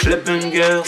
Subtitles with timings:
[0.00, 0.82] Clubbangers,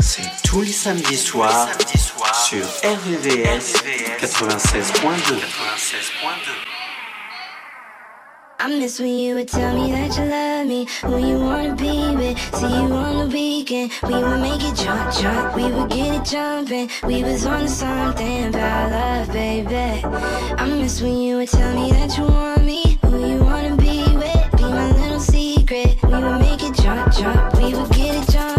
[0.00, 3.74] c'est tous les samedis soirs soir sur RVVS
[4.20, 5.34] 96.2.
[5.34, 6.76] 96.2.
[8.58, 10.86] I miss when you would tell me that you love me.
[11.02, 13.92] When you wanna be with, see you on the weekend.
[14.02, 16.88] We would make it jump, jump, we would get it jumping.
[17.06, 20.02] We was on to something about love, baby.
[20.06, 22.85] I miss when you would tell me that you want me.
[27.18, 28.56] drunk, we would get it drunk.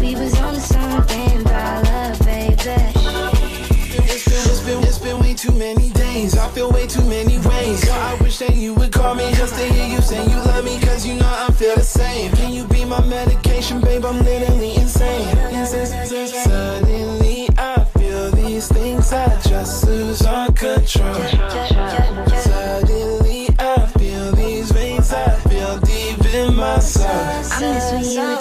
[0.00, 2.54] We was on to something love, baby.
[4.10, 6.36] It's been, it's been, it's been way too many days.
[6.36, 7.88] I feel way too many ways.
[7.90, 10.78] I wish that you would call me just to hear you say you love me,
[10.80, 12.32] cause you know I feel the same.
[12.32, 14.04] Can you be my medication, babe?
[14.04, 15.36] I'm literally insane.
[15.66, 20.22] Suddenly I feel these things, I just lose
[20.54, 22.27] control.
[26.96, 28.37] I miss when you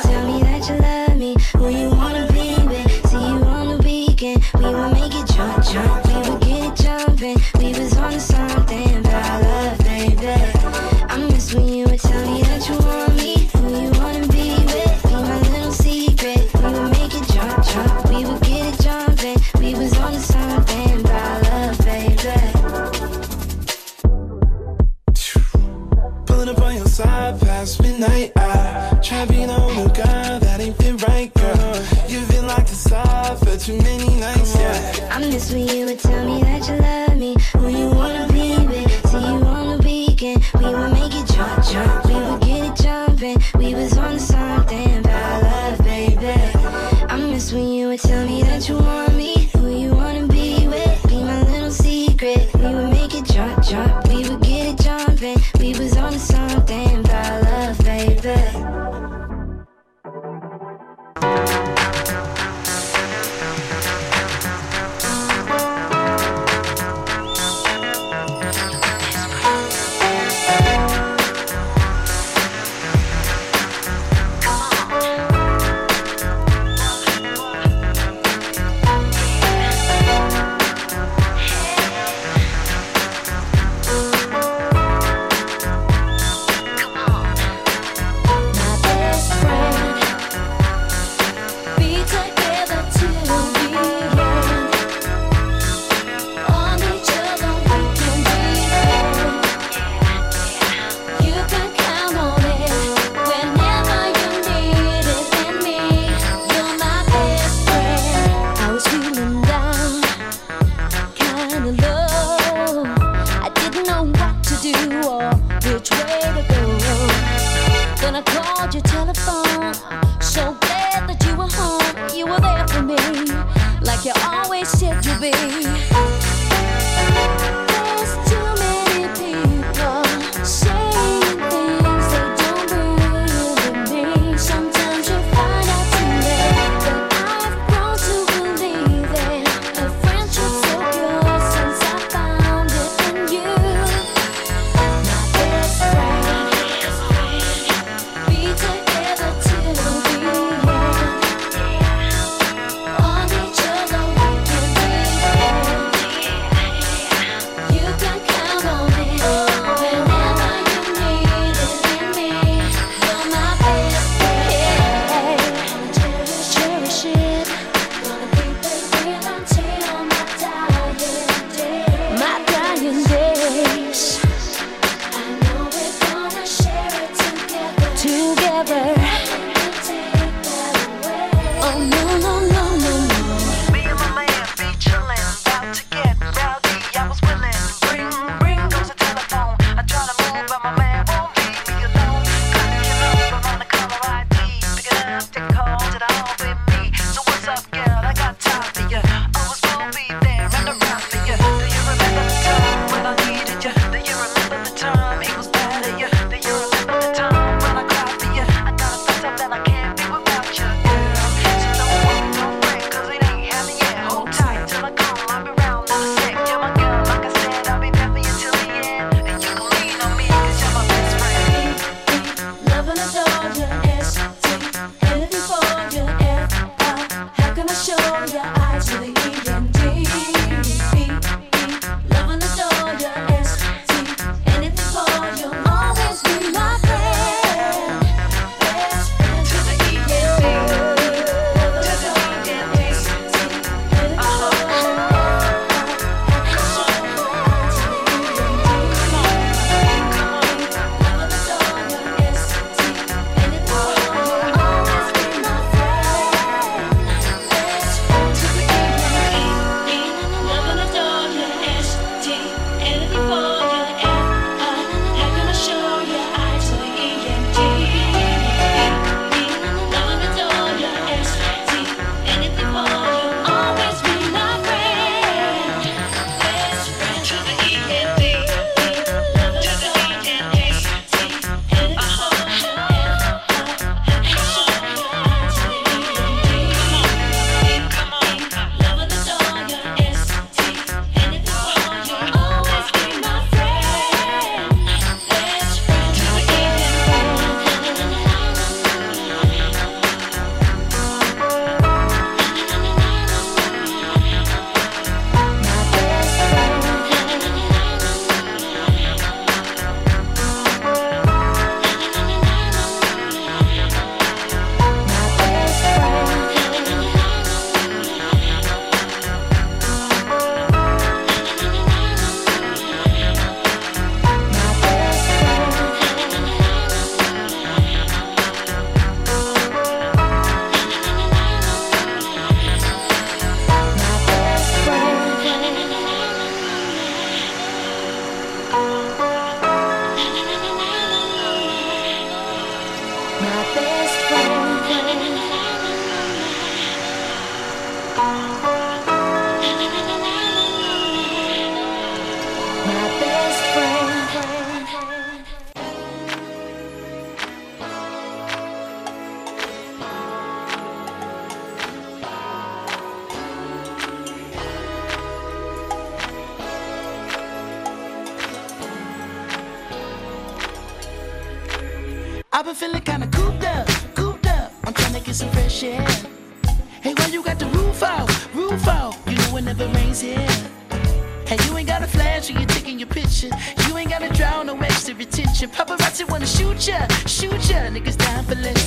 [387.89, 388.86] niggas down for less.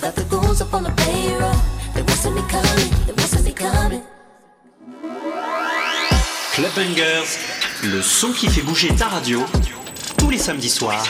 [0.00, 0.22] gotta
[6.54, 6.70] Club
[7.84, 9.44] le son qui fait bouger ta radio,
[10.16, 11.04] tous les samedis soirs,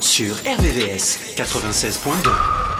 [0.00, 2.71] sur RVVS 96.2.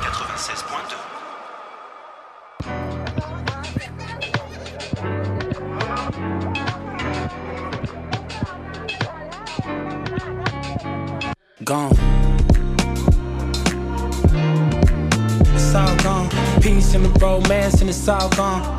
[18.12, 18.71] all gone.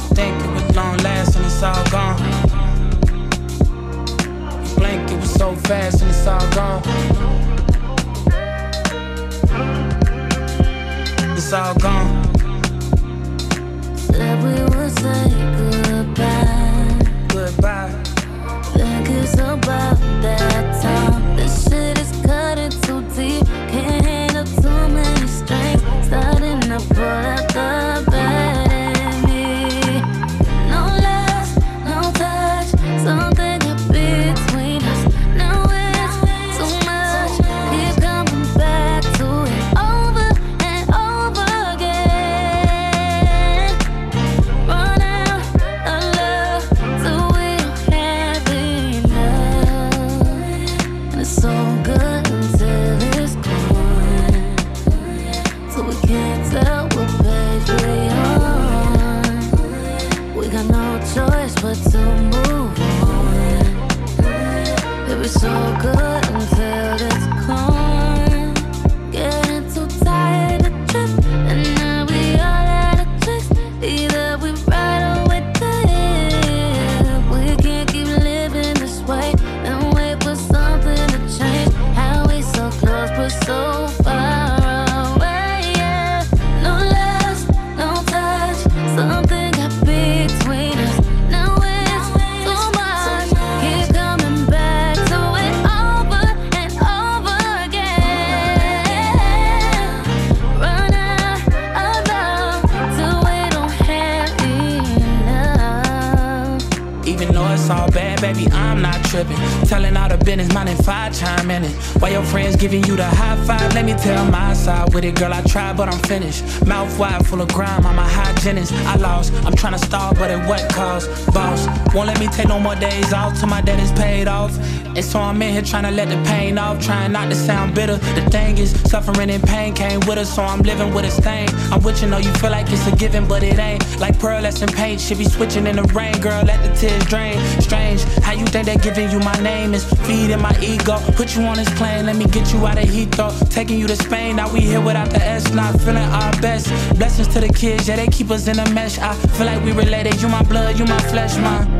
[112.63, 115.33] Giving you the high five, let me tell my side with it, girl.
[115.33, 116.65] I tried, but I'm finished.
[116.65, 118.71] Mouth wide, full of grime, I'm a hygienist.
[118.71, 121.09] I lost, I'm trying to stall, but at what cost?
[121.33, 124.57] Boss, won't let me take no more days off till my debt is paid off.
[124.95, 127.73] And so I'm in here trying to let the pain off, trying not to sound
[127.73, 127.97] bitter.
[127.97, 131.49] The thing is, suffering and pain came with us, so I'm living with a stain.
[131.71, 133.83] I'm with you, know you feel like it's a given, but it ain't.
[133.99, 136.43] Like pearlescent and paint, should be switching in the rain, girl.
[136.43, 137.39] Let the tears drain.
[137.59, 140.99] Strange, how you think that giving you my name is feeding my ego?
[141.15, 143.31] Put you on this plane, let me get you out of Heathrow.
[143.49, 146.67] Taking you to Spain, now we here without the S, not feeling our best.
[146.97, 148.99] Blessings to the kids, yeah, they keep us in a mesh.
[148.99, 150.21] I feel like we related.
[150.21, 151.72] You my blood, you my flesh, man.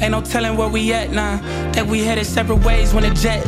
[0.00, 1.36] Ain't no telling where we at now.
[1.72, 3.44] That we headed separate ways when the jet.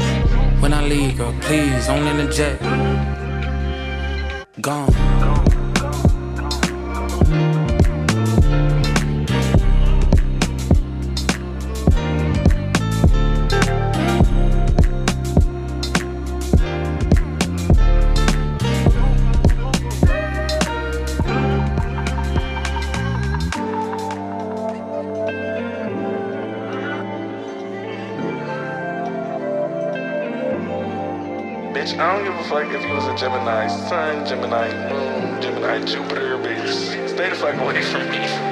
[0.61, 2.61] When I leave, girl, please, only the jet.
[4.61, 5.12] Gone.
[33.23, 37.09] Gemini Sun, Gemini Moon, Gemini Jupiter, bitch.
[37.09, 38.52] Stay the fuck away from me.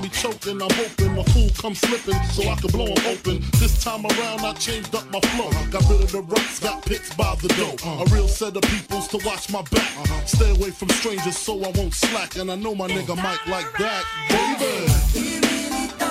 [0.00, 0.62] Got me choking.
[0.62, 3.40] I'm hoping a fool come slipping so I can blow him open.
[3.58, 5.50] This time around, I changed up my flow.
[5.70, 7.74] Got rid of the ruts, got pits by the door.
[7.84, 10.26] A real set of peoples to watch my back.
[10.26, 12.36] Stay away from strangers so I won't slack.
[12.36, 16.09] And I know my nigga Mike like that, baby.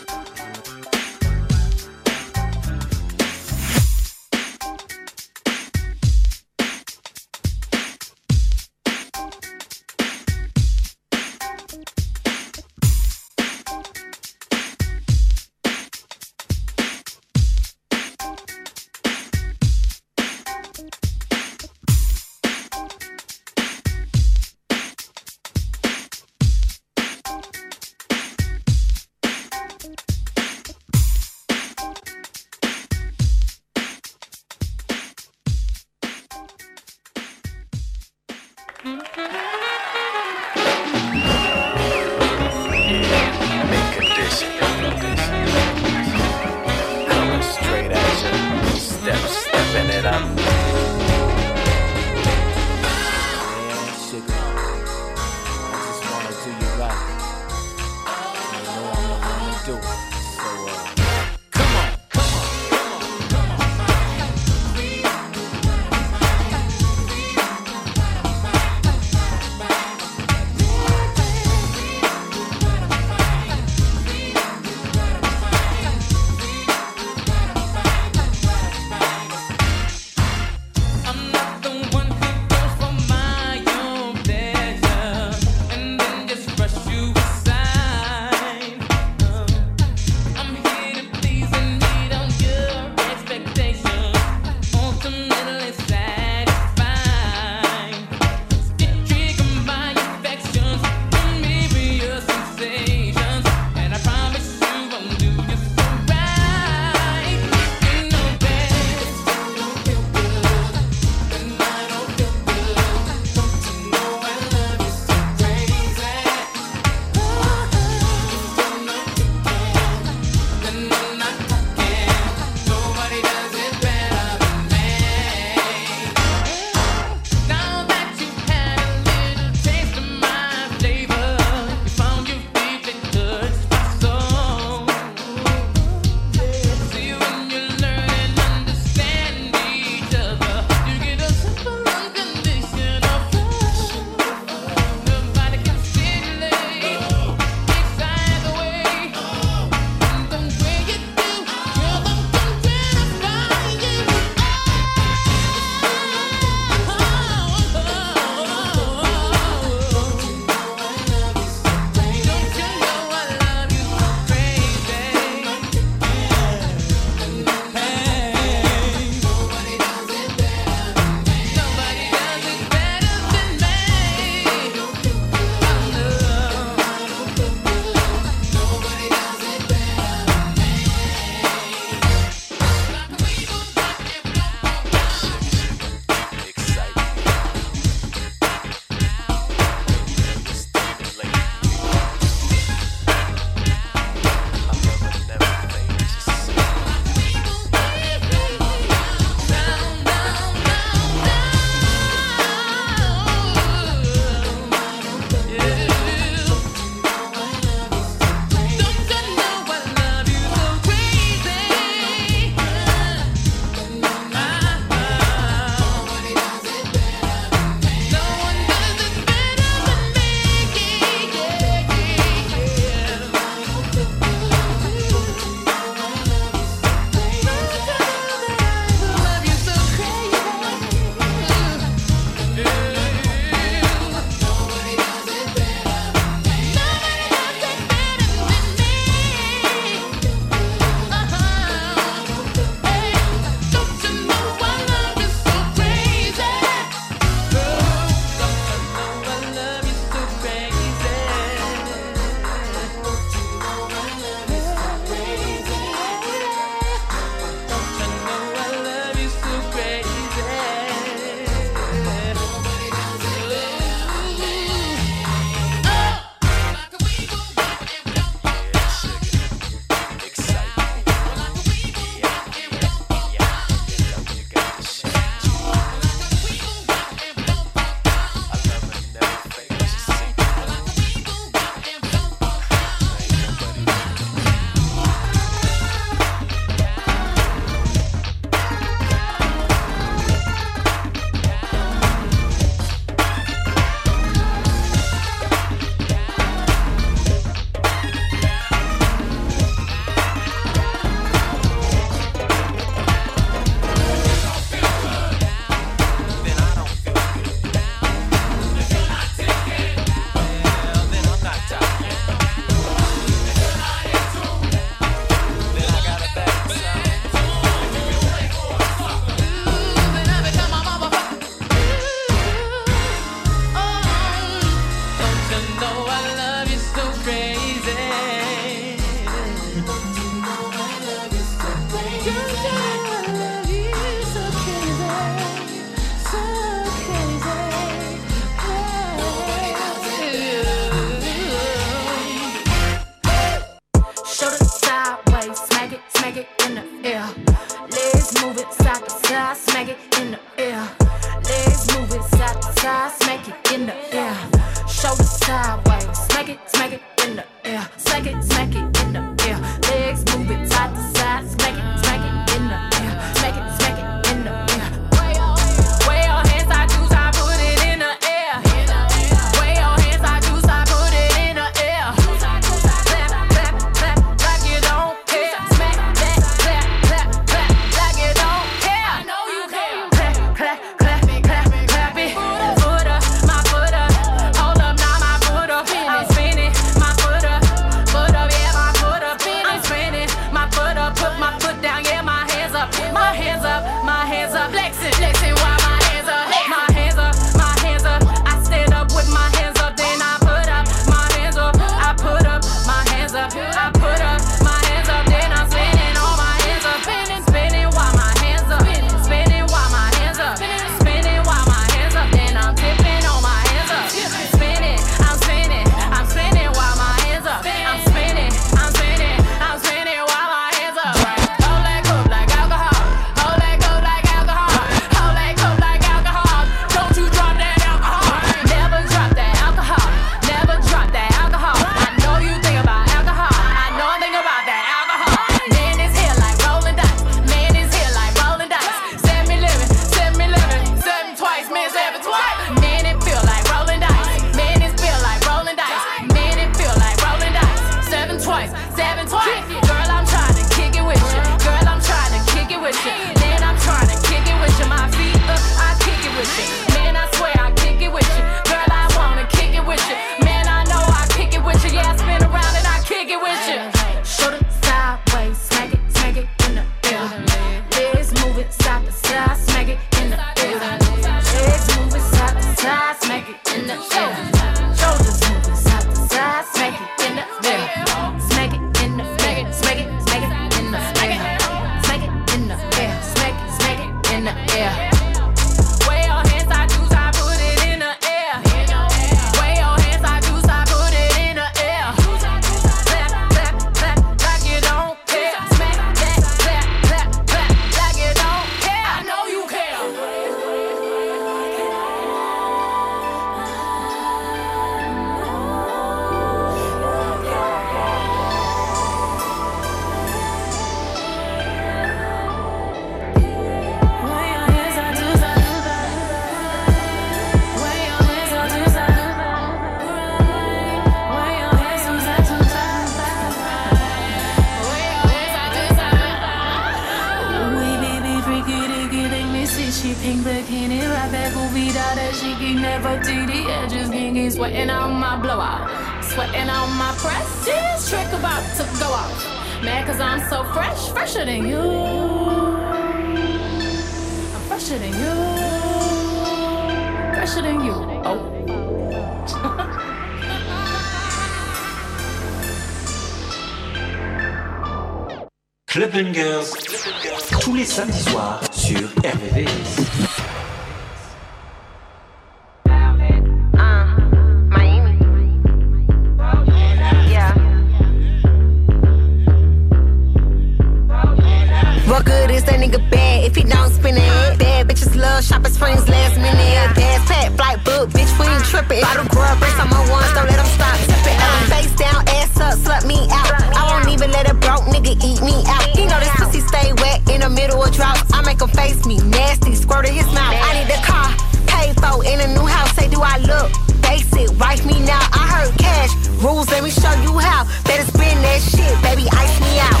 [594.90, 595.22] me now.
[595.32, 597.64] I heard cash rules, let me show you how.
[597.84, 600.00] Better spin that shit, baby, ice me out.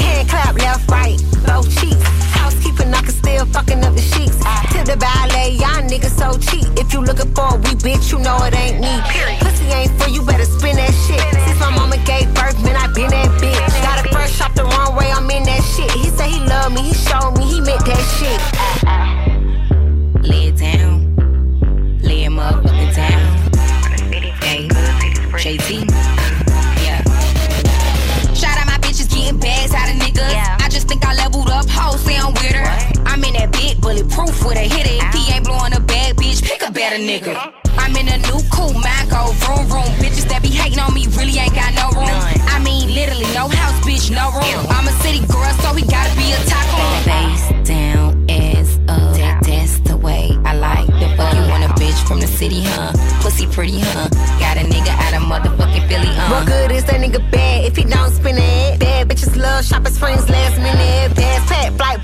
[0.00, 2.00] Hand clap left, right, both cheeks.
[2.32, 4.38] Housekeeping, I can still fucking up the sheets.
[4.72, 6.66] To the ballet, y'all niggas so cheap.
[6.78, 8.94] If you looking for a wee bitch, you know it ain't me.
[9.40, 11.20] Pussy ain't for you, better spin that shit.
[11.44, 13.74] Since my mama gave birth, man, I been that bitch.
[13.82, 15.90] Got a fresh off the runway, I'm in that shit.
[15.92, 18.59] He said he loved me, he showed me, he meant that shit.
[36.90, 37.34] at a nigga.
[37.78, 39.90] I'm in a new cool Maco, room room.
[40.02, 42.10] Bitches that be hating on me really ain't got no room.
[42.50, 44.66] I mean, literally, no house, bitch, no room.
[44.70, 46.82] I'm a city girl, so he gotta be a taco.
[47.06, 49.14] Face down, ass up.
[49.16, 51.34] That, that's the way I like the fuck.
[51.34, 52.92] You want a bitch from the city, huh?
[53.22, 54.08] Pussy pretty, huh?
[54.42, 56.34] Got a nigga out of motherfucking Philly, huh?
[56.34, 58.80] What good is that nigga bad if he don't spin it?
[58.80, 61.14] Bad bitches love shopping friends last minute.
[61.14, 61.40] Bad
[61.76, 61.99] flight,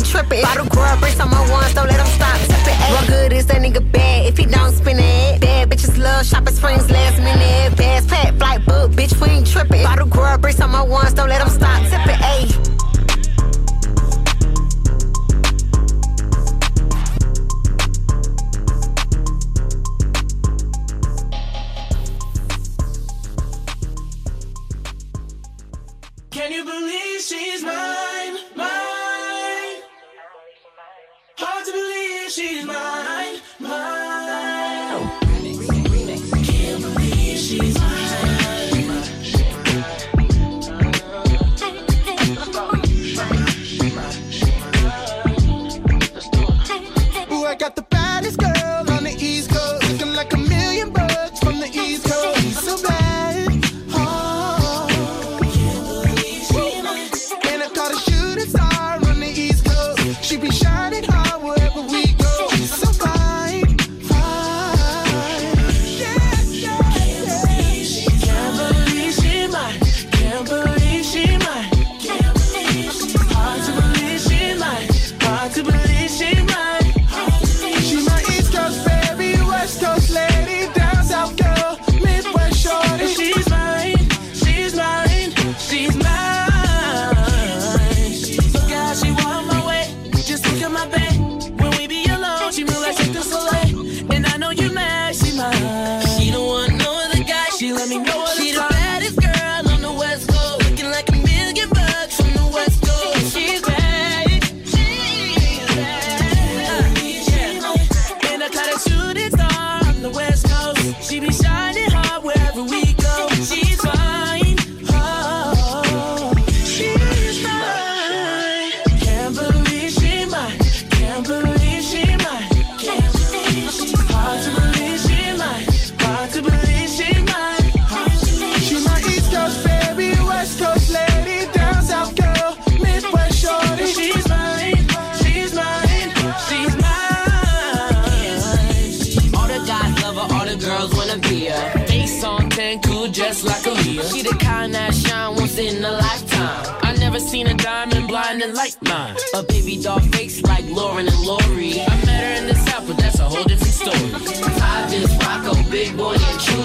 [0.00, 0.42] ain't tripping.
[0.42, 2.36] Bottle grub, bricks on my ones, don't let them stop.
[2.40, 5.40] Tipping, what good is that nigga bad if he don't spin it?
[5.40, 7.76] Bad bitches love shopping springs last minute.
[7.76, 9.82] Bass pack, flight book, bitch, we ain't tripping.
[9.82, 11.82] Bottle grub, bricks on my ones, don't let them stop.
[11.90, 12.09] Tipping.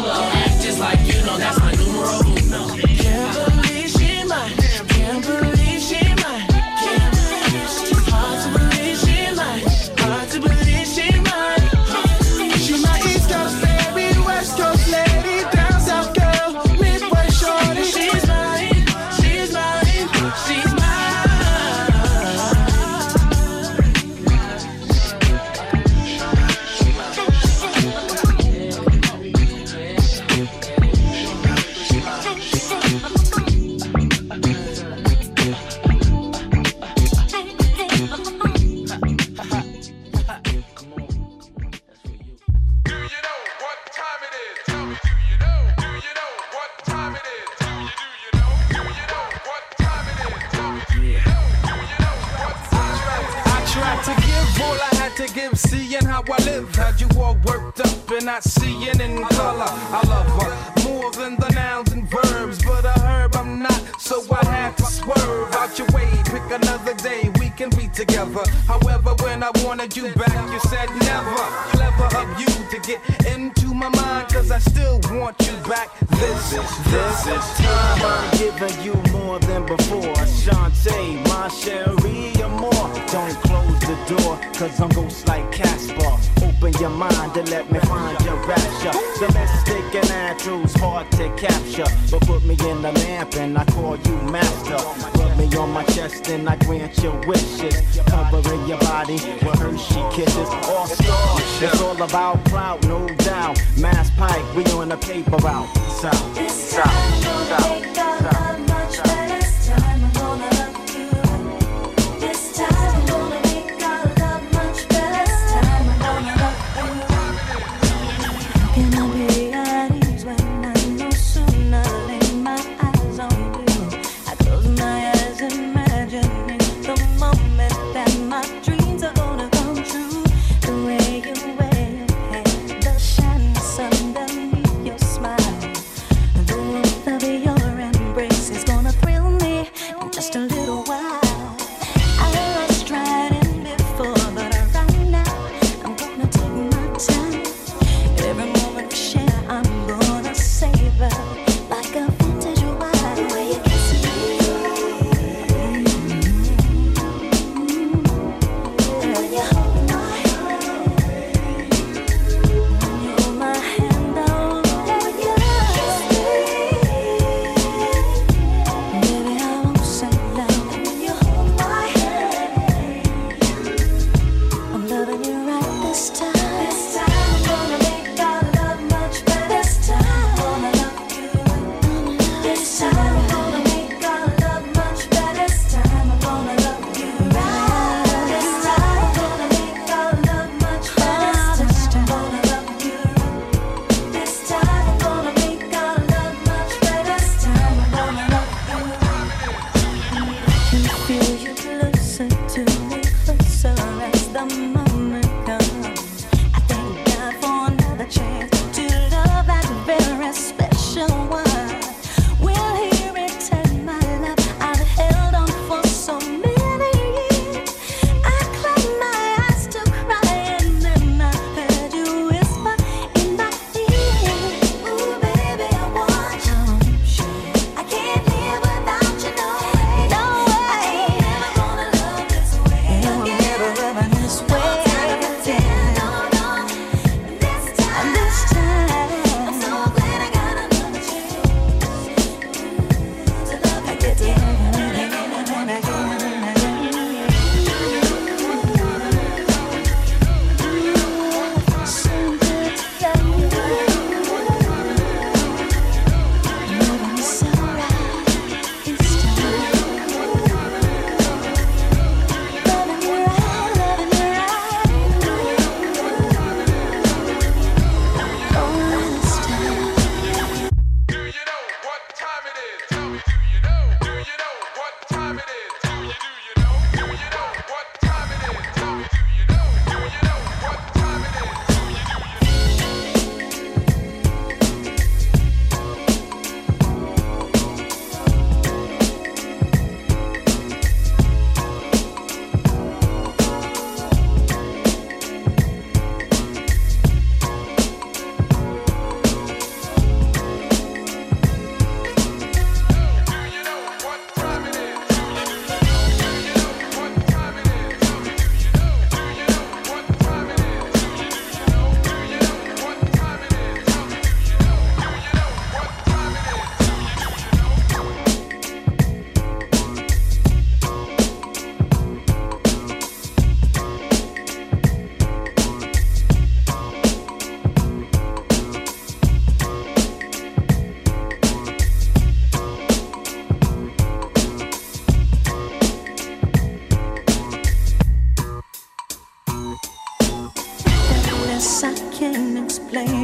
[0.06, 0.32] 了。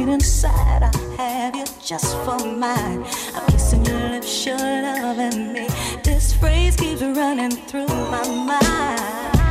[0.04, 0.82] right inside.
[1.18, 3.04] I have you just for mine.
[3.34, 5.68] I'm kissing your lips, you're loving me.
[6.02, 9.41] This phrase keeps running through my mind.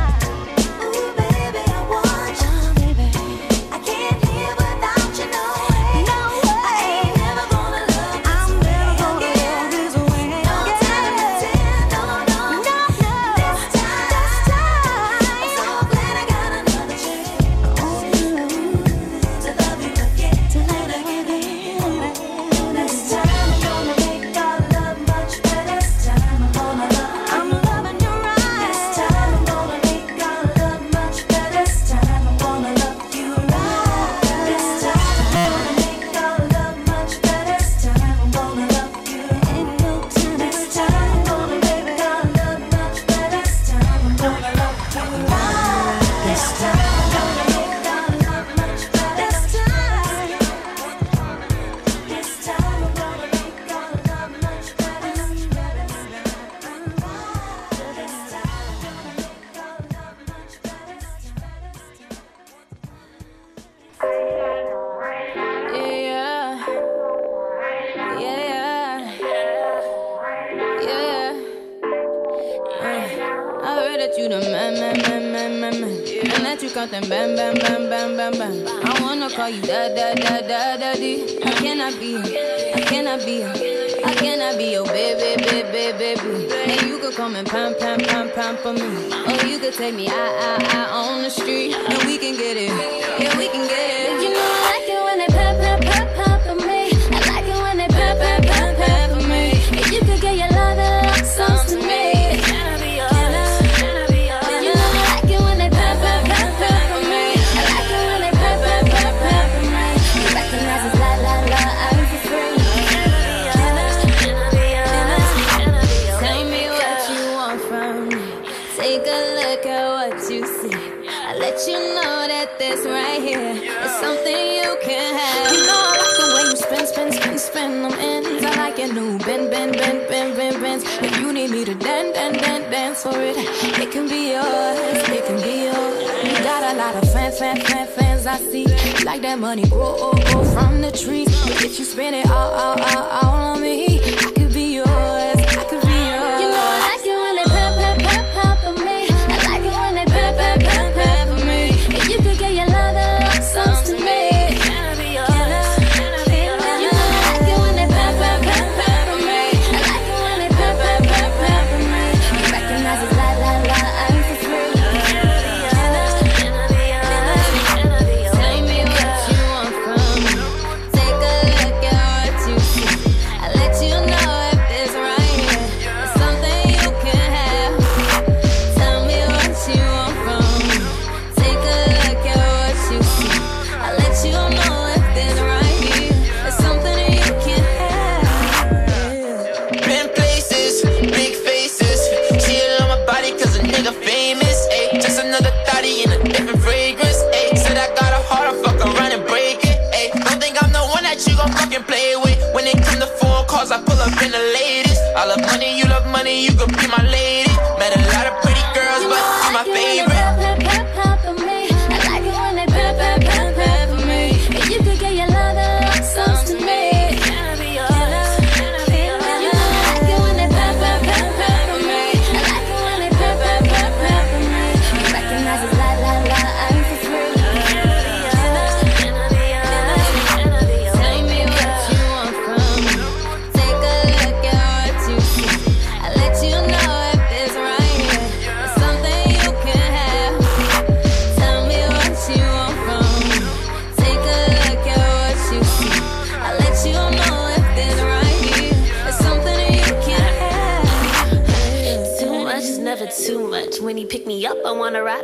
[137.38, 138.66] fans, fans, fans, fans I see.
[139.04, 141.28] Like that money grow, grow from the trees.
[141.62, 144.00] If you spend it all, all, all, all on me,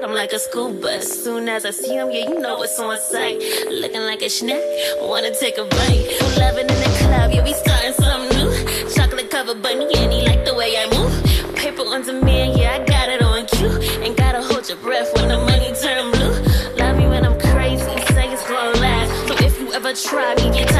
[0.08, 1.06] him like a school bus.
[1.24, 3.38] Soon as I see him, yeah, you know it's on sight.
[3.70, 4.62] Looking like a snack,
[5.00, 6.06] wanna take a bite.
[6.38, 8.50] Loving in the club, yeah, we starting something new.
[8.94, 11.12] Chocolate covered bunny, and he like the way I move.
[11.54, 13.78] Paper on demand, yeah, I got it on cue.
[14.02, 16.34] Ain't gotta hold your breath when the money turn blue.
[16.76, 17.84] Love me when I'm crazy,
[18.14, 19.10] say it's gonna last.
[19.28, 20.77] So if you ever try me, get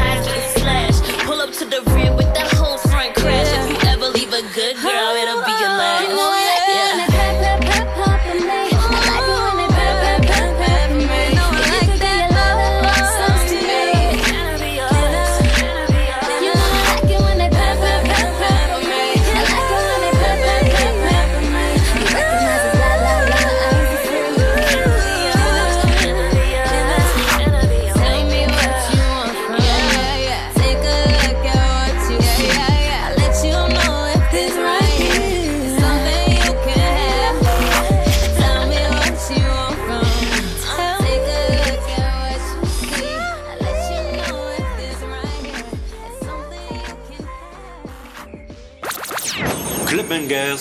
[49.89, 50.57] Clubbangers,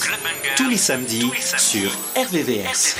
[0.56, 2.96] tous les samedis, sur RVVS.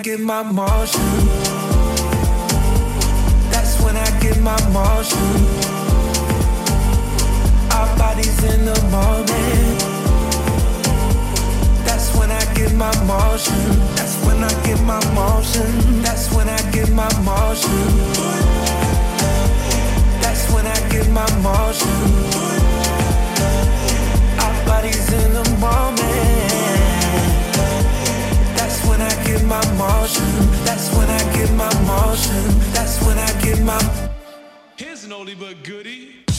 [0.00, 1.02] I get my motion.
[3.52, 5.28] That's when I get my motion.
[7.70, 9.78] Our bodies in the moment.
[11.84, 13.60] That's when I get my motion.
[13.94, 16.00] That's when I get my motion.
[16.00, 17.84] That's when I get my motion.
[20.22, 22.00] That's when I get my motion.
[24.40, 26.79] Our bodies in the moment
[29.30, 30.24] get my motion.
[30.64, 32.42] That's when I get my motion.
[32.72, 33.80] That's when I get my.
[34.76, 36.29] Here's an oldie but goodie.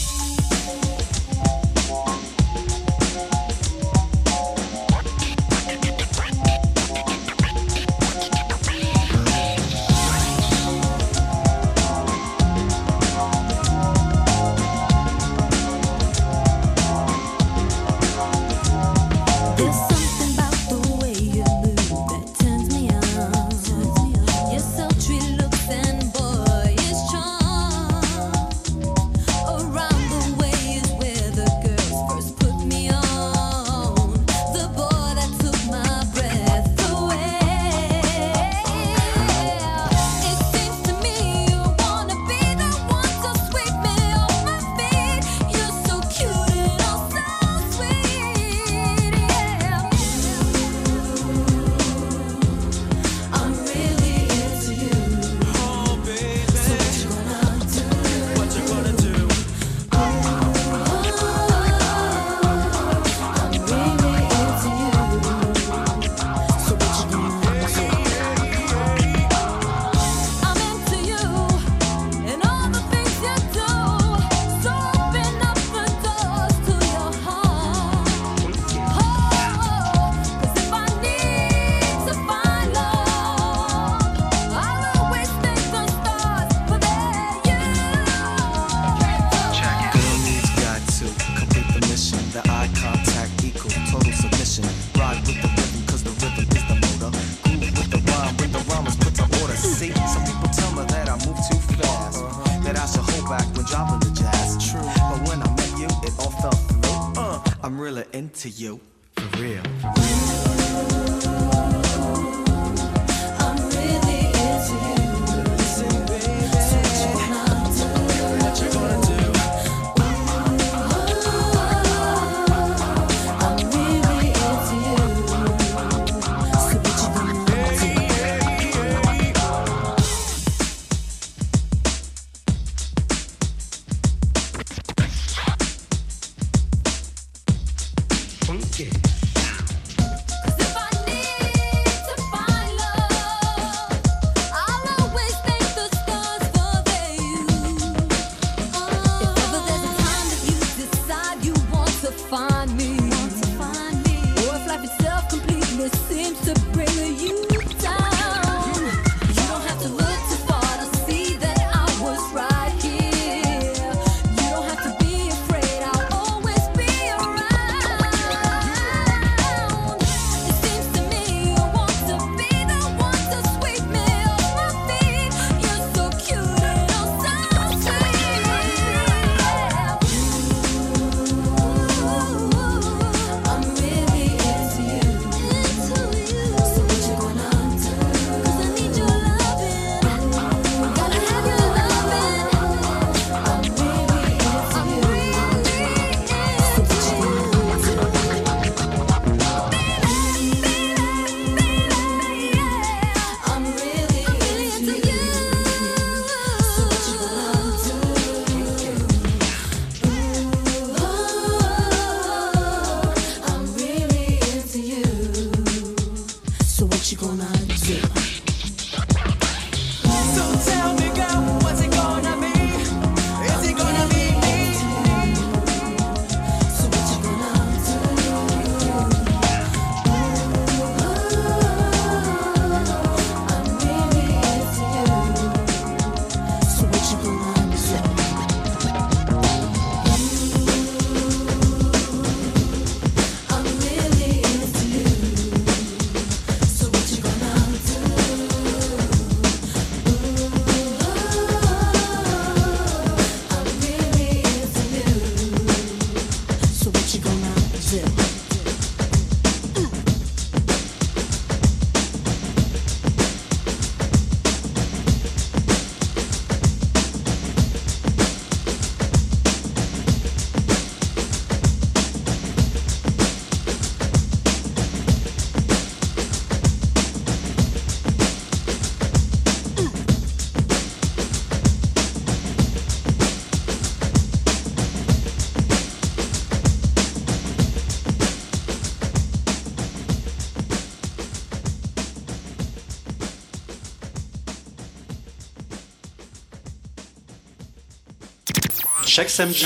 [299.14, 299.66] Chaque samedi,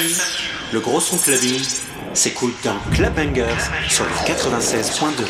[0.73, 1.61] le gros son clubbing
[2.15, 3.13] s'écoute dans Club
[3.87, 5.23] sur le 96.2.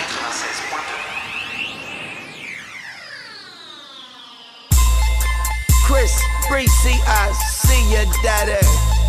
[5.83, 6.09] Chris,
[6.49, 8.55] Breezy, I see ya, daddy.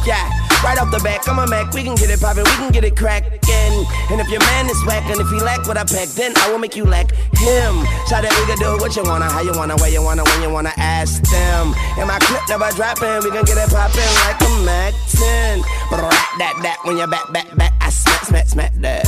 [0.05, 0.17] Yeah,
[0.65, 1.73] right off the back, I'm a Mac.
[1.73, 3.87] We can get it poppin', we can get it crackin'.
[4.11, 6.51] And if your man is whack, and if he lack what I pack, then I
[6.51, 7.87] will make you lack him.
[8.11, 10.43] Shout that we can do what you wanna, how you wanna, where you wanna, when
[10.43, 11.75] you wanna ask them.
[11.97, 15.61] And my clip never dropping, we can get it poppin' like Mac 10.
[15.91, 16.01] But
[16.39, 19.07] that, that, when you back, back, back, I smack, smack, smack that.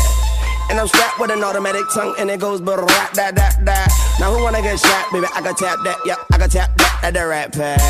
[0.70, 3.88] And I'm strapped with an automatic tongue, and it goes but rat that that that.
[4.20, 5.26] Now who wanna get shot, baby?
[5.34, 7.80] I can tap that, yep, I can tap that at the rat pack.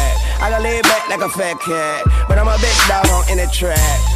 [0.40, 3.76] I can lay back like a fat cat, but I'm a big dog on trap.
[3.76, 4.07] Ah.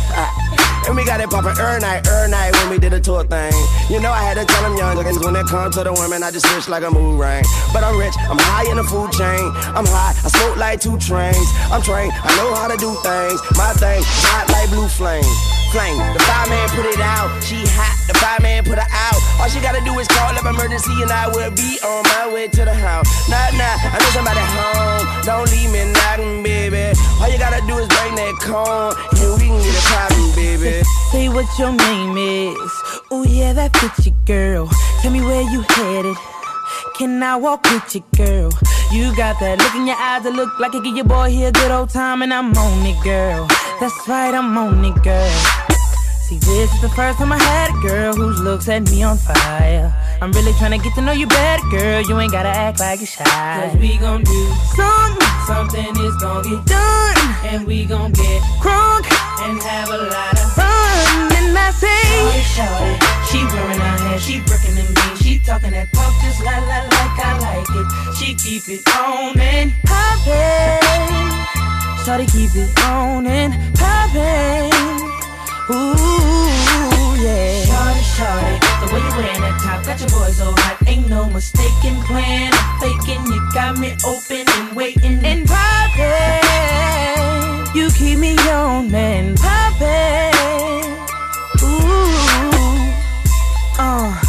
[0.86, 3.52] And we got it poppin' every night, every night when we did a tour thing.
[3.88, 6.22] You know I had to tell them young niggas when it comes to the women,
[6.22, 7.44] I just switch like a mood ring.
[7.72, 9.52] But I'm rich, I'm high in the food chain.
[9.78, 11.48] I'm high, I smoke like two trains.
[11.70, 13.40] I'm trained, I know how to do things.
[13.56, 15.61] My thing, hot like blue flame.
[15.72, 17.32] Flame, the fireman put it out.
[17.40, 19.16] She hot, the fireman put her out.
[19.40, 22.46] All she gotta do is call up emergency and I will be on my way
[22.48, 23.08] to the house.
[23.32, 25.24] Nah, nah, I know somebody home.
[25.24, 26.92] Don't leave me knocking, baby.
[27.16, 30.84] All you gotta do is bring that cone and we can get it poppin', baby.
[31.08, 32.72] Say what your name is.
[33.08, 34.68] Oh yeah, that fits girl.
[35.00, 36.16] Tell me where you headed.
[36.98, 38.52] Can I walk with you, girl?
[38.92, 41.48] You got that look in your eyes that look like it give your boy here
[41.48, 43.48] a good old time, and I'm on it, girl.
[43.80, 45.51] That's right, I'm on it, girl.
[46.32, 49.18] See, this is the first time I had a girl whose looks set me on
[49.18, 49.92] fire.
[50.22, 52.00] I'm really trying to get to know you better, girl.
[52.00, 53.24] You ain't gotta act like you're shy.
[53.24, 55.28] Cause we gon' do something.
[55.44, 57.16] Something is gon' get done.
[57.44, 59.04] And we gon' get crunk.
[59.44, 61.36] And have a lot of fun.
[61.36, 62.96] And I say, oh, Shorty, shorty.
[63.28, 65.20] She wearing her hair, she brickin' them jeans.
[65.20, 67.86] She talking that talk just la la like I like it.
[68.16, 70.80] She keep it on and poppin'.
[72.06, 74.91] Shorty keep it on and poppin'.
[75.72, 77.64] Ooh, yeah.
[77.64, 80.76] Shorty, shorty, the way you wearing that top got your boy so hot.
[80.86, 82.52] Ain't no mistaken plan.
[82.52, 85.48] I'm faking, you got me open and waiting and.
[87.74, 89.38] You keep me on and.
[91.62, 92.02] Ooh,
[93.78, 94.22] uh,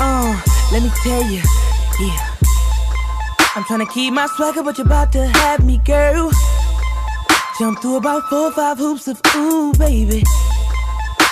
[0.00, 0.42] uh,
[0.72, 1.42] let me tell you,
[2.00, 2.36] yeah.
[3.54, 6.30] I'm tryna keep my swagger, but you're about to have me, girl.
[7.58, 10.24] Jump through about four or five hoops of ooh, baby.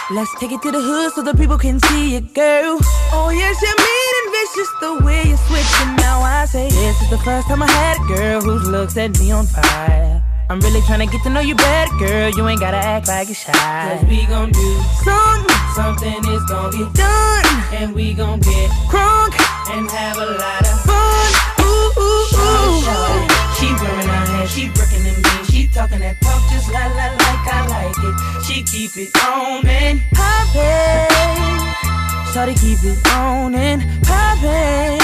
[0.09, 2.79] Let's take it to the hood so the people can see it, girl.
[3.11, 5.97] Oh, yes, you're mean and vicious the way you're switching.
[5.97, 9.19] Now I say, this is the first time I had a girl whose looks set
[9.19, 10.23] me on fire.
[10.49, 12.31] I'm really trying to get to know you better, girl.
[12.31, 13.51] You ain't gotta act like you're shy.
[13.51, 15.57] Cause we gon' do something.
[15.75, 17.47] Something is gon' get done.
[17.75, 19.35] And we gon' get crunk.
[19.75, 21.31] And have a lot of fun.
[21.67, 22.79] Ooh, ooh, ooh.
[23.59, 25.46] She wearing her hair, she brickin' them jeans.
[25.77, 28.17] Talking that talk just la la like I like it.
[28.47, 31.05] She keep it on and poppin'.
[32.33, 34.97] Shorty keep it on and poppin'.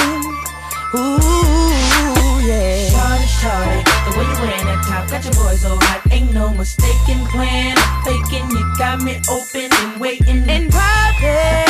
[0.97, 2.89] Ooh, yeah.
[2.89, 6.01] Shorty, shorty, the way you wearing that top got your boy so hot.
[6.11, 7.77] Ain't no mistaken plan.
[8.07, 11.69] Faking, you got me open and waiting and poppin'.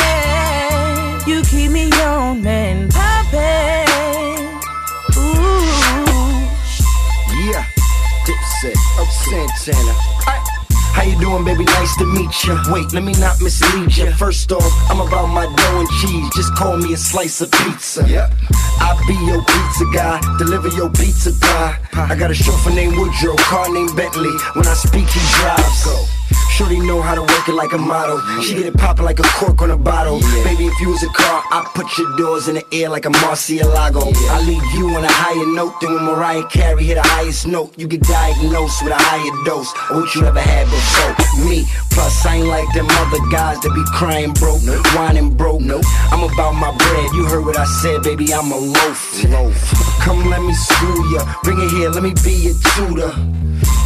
[1.27, 3.22] You keep me on and poppin'.
[9.11, 9.95] Santana.
[10.93, 11.45] How you doing?
[11.45, 11.65] baby?
[11.65, 12.63] Nice to meet ya.
[12.69, 14.13] Wait, let me not mislead ya.
[14.17, 16.29] First off, I'm about my dough and cheese.
[16.37, 18.07] Just call me a slice of pizza.
[18.07, 18.31] Yep.
[18.79, 21.79] I be your pizza guy, deliver your pizza pie.
[21.95, 24.33] I got a chauffeur named Woodrow, car named Bentley.
[24.55, 26.22] When I speak, he drives.
[26.53, 28.21] Shorty know how to work it like a model.
[28.43, 30.21] She get it poppin' like a cork on a bottle.
[30.45, 33.09] Baby, if you was a car, I put your doors in the air like a
[33.09, 34.13] Murcielago.
[34.29, 37.73] I leave you on a higher note than when Mariah Carey hit the highest note.
[37.79, 41.49] You get diagnosed with a higher dose of what you ever had before.
[41.49, 44.61] Me, plus I ain't like them other guys that be crying broke,
[44.95, 45.63] whining broke.
[45.63, 45.81] No.
[46.11, 47.13] I'm about my bread.
[47.15, 48.35] You heard what I said, baby.
[48.35, 49.25] I'm a loaf.
[49.25, 49.57] loaf.
[50.05, 51.35] Come let me school ya.
[51.45, 53.42] Bring it here, let me be your tutor.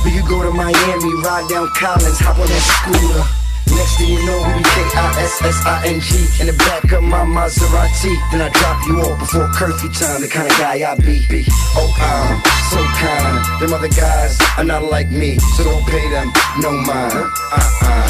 [0.06, 3.26] We could go to Miami, ride down Collins, hop on that scooter.
[3.74, 8.14] Next thing you know, we be K-I-S-S-I-N-G in the back of my Maserati.
[8.30, 11.26] Then I drop you off before curfew time, the kind of guy I be.
[11.26, 11.42] be.
[11.74, 12.38] Oh, I'm
[12.70, 13.42] so kind.
[13.58, 16.30] Them other guys are not like me, so don't pay them
[16.62, 17.26] no mind.
[17.50, 18.06] Uh-uh.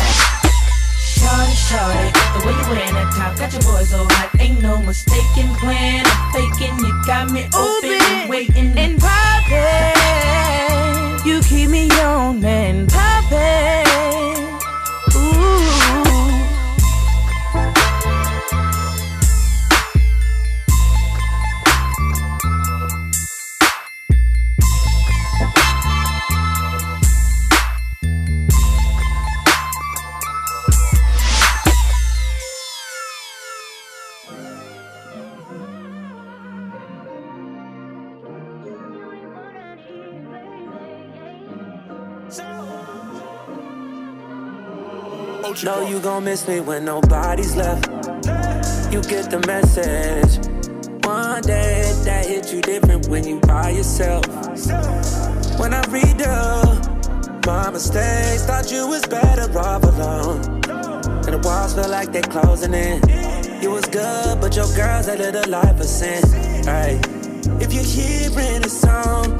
[1.00, 4.36] Shorty, shorty, the way you wearing that top got your boys so hot.
[4.38, 6.04] Ain't no mistaken plan.
[6.04, 10.85] I'm faking, you got me open and waiting and poppin'.
[11.26, 13.75] You keep me on and poppin'.
[45.66, 47.88] Know you gon' miss me when nobody's left.
[48.92, 50.38] You get the message.
[51.04, 54.24] One day that hit you different when you by yourself.
[55.58, 60.38] When I read up my mistakes, thought you was better off alone.
[61.26, 63.02] And the walls feel like they're closing in.
[63.60, 66.22] You was good, but your girl's a little life of sin.
[66.64, 67.00] Hey,
[67.58, 69.36] if you're hearing a song,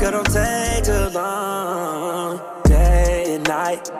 [0.00, 2.40] girl, don't take too long.
[2.64, 3.90] Day and night.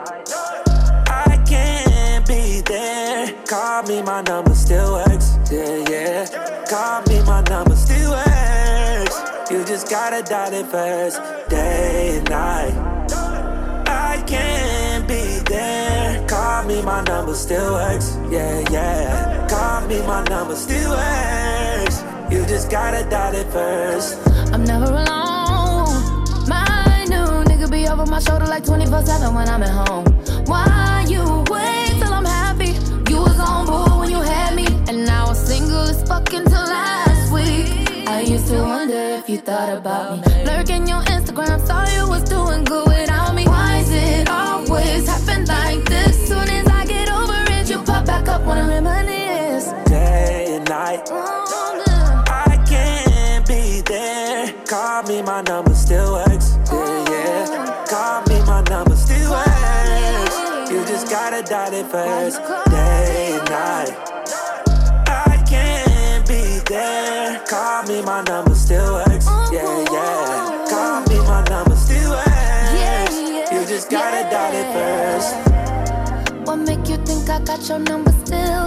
[2.29, 3.33] Be there.
[3.47, 5.39] Call me, my number still works.
[5.51, 6.63] Yeah, yeah.
[6.69, 9.17] Call me, my number still works.
[9.49, 11.19] You just gotta dial it first.
[11.49, 12.75] Day and night.
[13.87, 16.23] I can't be there.
[16.27, 18.15] Call me, my number still works.
[18.29, 19.47] Yeah, yeah.
[19.49, 22.03] Call me, my number still works.
[22.29, 24.19] You just gotta dial it first.
[24.53, 25.97] I'm never alone.
[26.47, 30.05] My new nigga be over my shoulder like 24 7 when I'm at home.
[30.45, 31.43] Why you?
[33.69, 36.53] You was on board when you had me, and now I'm single as fucking till
[36.53, 38.07] last week.
[38.07, 40.43] I used to wonder if you thought about me.
[40.45, 43.45] Lurking your Instagram, saw you was doing good without me.
[43.45, 46.27] Why is it always happen like this?
[46.27, 49.67] Soon as I get over it, you pop back up when I reminisce.
[49.87, 51.07] Day and night.
[51.11, 54.51] Oh, I can't be there.
[54.65, 55.68] Call me, my number
[61.59, 62.37] gotta it first.
[62.71, 63.95] Day and night.
[65.07, 67.39] I can't be there.
[67.45, 69.27] Call me, my number still works.
[69.51, 70.65] Yeah, yeah.
[70.69, 73.51] Call me, my number still works.
[73.51, 75.35] You just gotta dial it first.
[76.47, 78.65] What make you think I got your number still?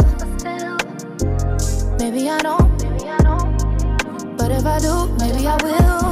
[1.99, 2.71] Maybe I don't.
[4.37, 6.03] But if I do, maybe I will.